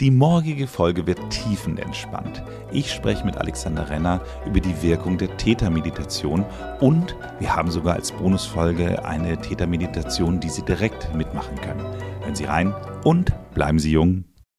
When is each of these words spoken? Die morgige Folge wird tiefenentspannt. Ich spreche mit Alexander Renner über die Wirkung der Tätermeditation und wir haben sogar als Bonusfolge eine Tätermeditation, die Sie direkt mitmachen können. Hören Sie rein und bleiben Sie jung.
Die 0.00 0.10
morgige 0.10 0.66
Folge 0.66 1.06
wird 1.06 1.20
tiefenentspannt. 1.30 2.42
Ich 2.72 2.92
spreche 2.92 3.24
mit 3.24 3.36
Alexander 3.36 3.88
Renner 3.88 4.20
über 4.44 4.58
die 4.58 4.82
Wirkung 4.82 5.18
der 5.18 5.36
Tätermeditation 5.36 6.44
und 6.80 7.14
wir 7.38 7.54
haben 7.54 7.70
sogar 7.70 7.94
als 7.94 8.10
Bonusfolge 8.10 9.04
eine 9.04 9.40
Tätermeditation, 9.40 10.40
die 10.40 10.48
Sie 10.48 10.62
direkt 10.62 11.14
mitmachen 11.14 11.54
können. 11.60 11.86
Hören 12.22 12.34
Sie 12.34 12.44
rein 12.44 12.74
und 13.04 13.32
bleiben 13.54 13.78
Sie 13.78 13.92
jung. 13.92 14.24